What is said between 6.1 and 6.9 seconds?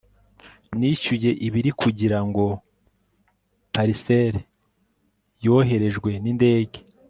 nindege